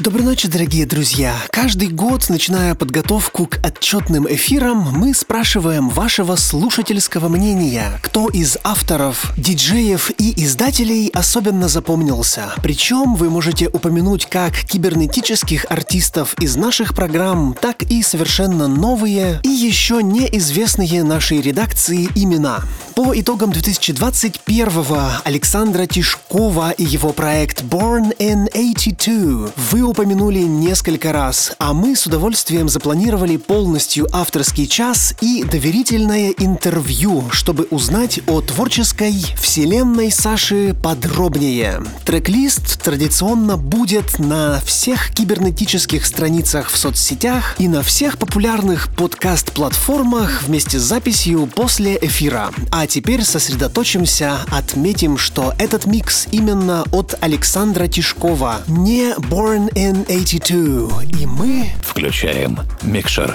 [0.00, 1.36] Доброй ночи, дорогие друзья!
[1.50, 9.34] Каждый год, начиная подготовку к отчетным эфирам, мы спрашиваем вашего слушательского мнения, кто из авторов,
[9.36, 12.54] диджеев и издателей особенно запомнился.
[12.62, 19.50] Причем вы можете упомянуть как кибернетических артистов из наших программ, так и совершенно новые и
[19.50, 22.62] еще неизвестные нашей редакции имена.
[22.94, 31.52] По итогам 2021-го Александра Тишкова и его проект Born in 82 вы упомянули несколько раз,
[31.58, 39.12] а мы с удовольствием запланировали полностью авторский час и доверительное интервью, чтобы узнать о творческой
[39.36, 41.82] вселенной Саши подробнее.
[42.04, 50.78] Трек-лист традиционно будет на всех кибернетических страницах в соцсетях и на всех популярных подкаст-платформах вместе
[50.78, 52.50] с записью после эфира.
[52.70, 61.04] А теперь сосредоточимся, отметим, что этот микс именно от Александра Тишкова, не Born in 82.
[61.18, 61.70] И мы...
[61.82, 63.34] Включаем микшер.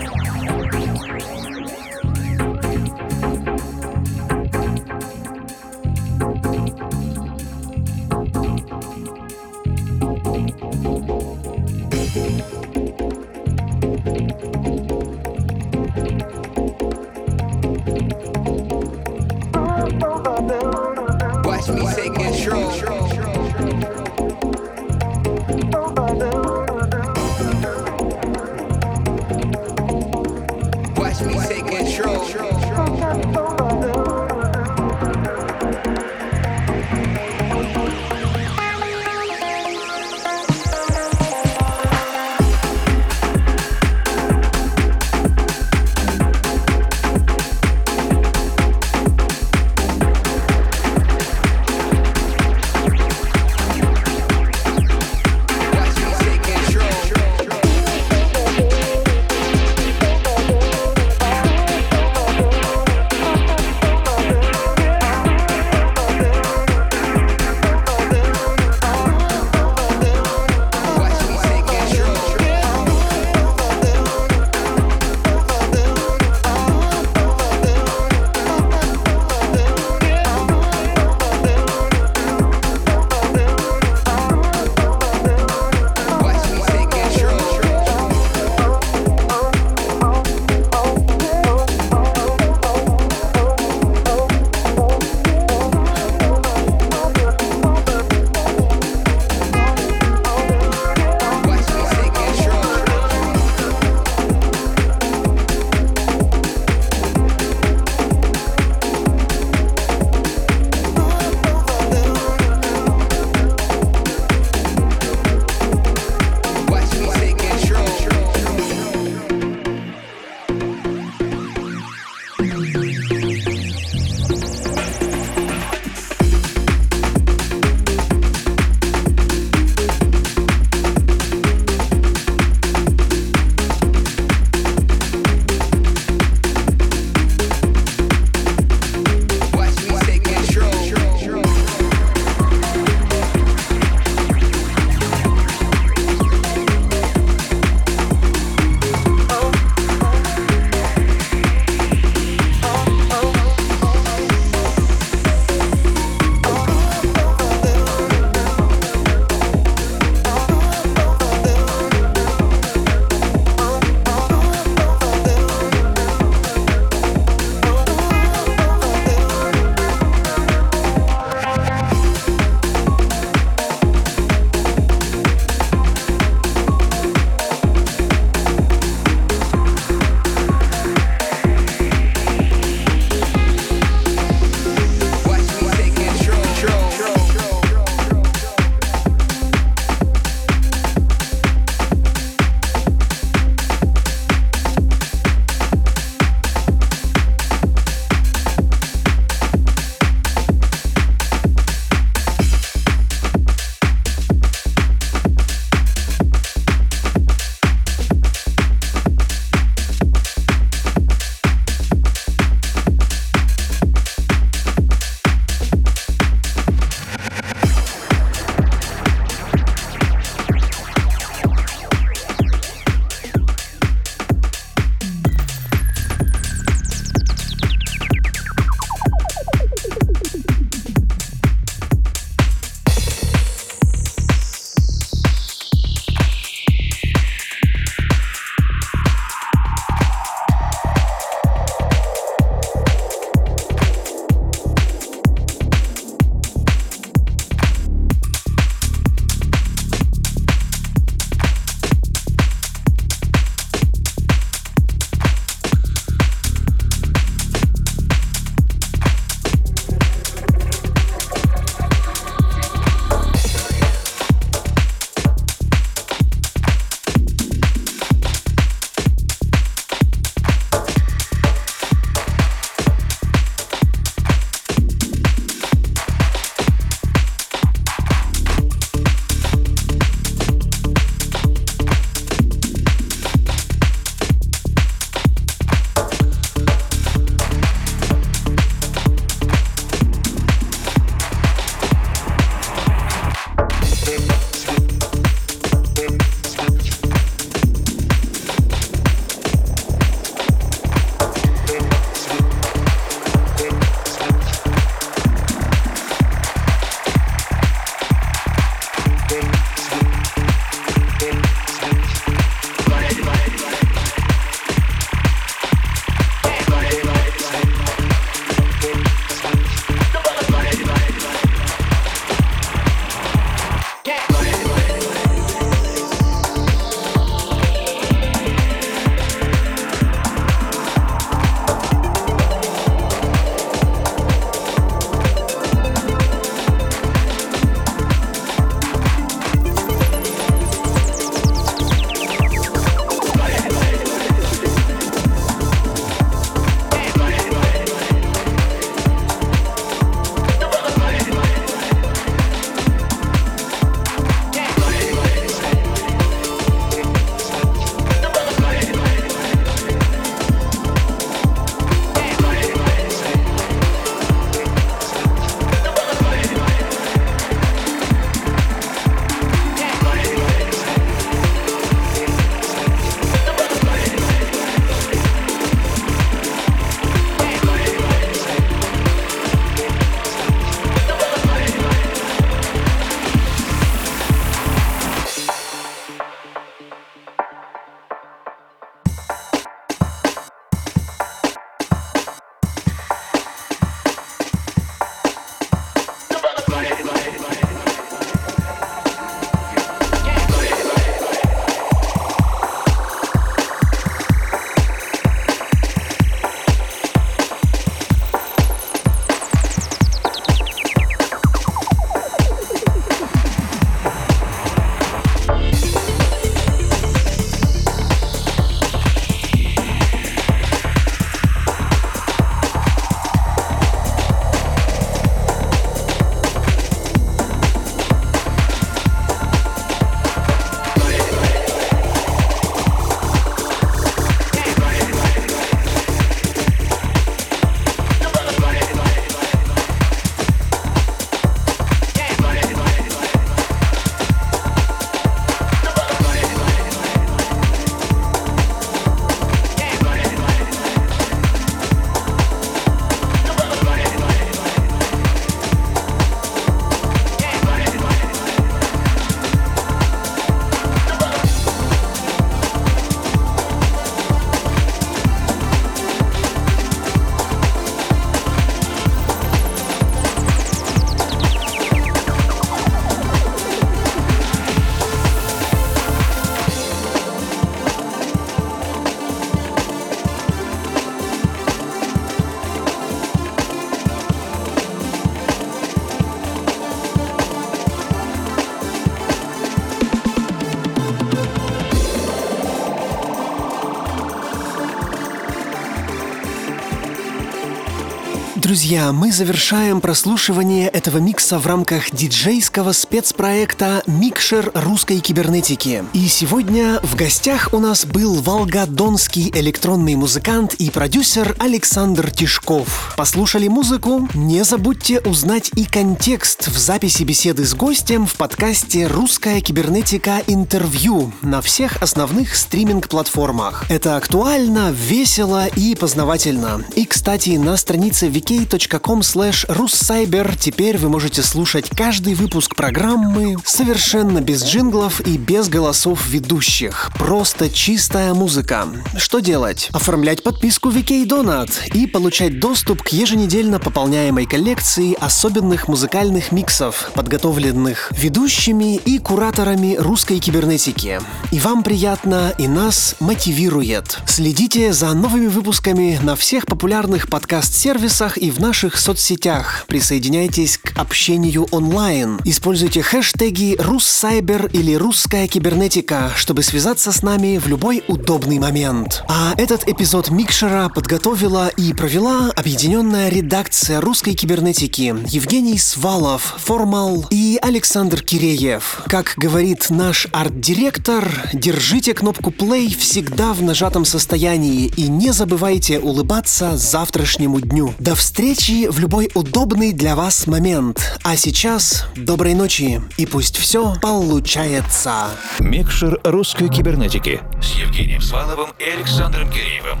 [498.64, 506.02] друзья, мы завершаем прослушивание этого микса в рамках диджейского спецпроекта «Микшер русской кибернетики».
[506.14, 513.12] И сегодня в гостях у нас был волгодонский электронный музыкант и продюсер Александр Тишков.
[513.18, 514.30] Послушали музыку?
[514.32, 521.32] Не забудьте узнать и контекст в записи беседы с гостем в подкасте «Русская кибернетика интервью»
[521.42, 523.84] на всех основных стриминг-платформах.
[523.90, 526.82] Это актуально, весело и познавательно.
[526.96, 534.40] И, кстати, на странице vk.com slash russcyber теперь вы можете слушать каждый выпуск программы совершенно
[534.40, 537.10] без джинглов и без голосов ведущих.
[537.18, 538.86] Просто чистая музыка.
[539.16, 539.88] Что делать?
[539.92, 548.12] Оформлять подписку VK Donut и получать доступ к еженедельно пополняемой коллекции особенных музыкальных миксов, подготовленных
[548.12, 551.20] ведущими и кураторами русской кибернетики.
[551.50, 554.18] И вам приятно, и нас мотивирует.
[554.26, 559.86] Следите за новыми выпусками на всех популярных подкаст-сервисах и в наших соцсетях.
[559.88, 562.40] Присоединяйтесь к общению онлайн.
[562.44, 569.24] Используйте хэштеги «Руссайбер» или «Русская кибернетика», чтобы связаться с нами в любой удобный момент.
[569.28, 577.58] А этот эпизод Микшера подготовила и провела объединенная редакция русской кибернетики Евгений Свалов, Формал и
[577.62, 579.04] Александр Киреев.
[579.08, 586.76] Как говорит наш арт-директор, держите кнопку play всегда в нажатом состоянии и не забывайте улыбаться
[586.76, 587.94] завтрашнему дню.
[587.98, 591.20] До встречи в любой удобный для вас момент.
[591.22, 595.30] А сейчас доброй ночи и пусть все получается.
[595.60, 600.00] Микшер русской кибернетики с Евгением Сваловым и Александром Киреевым.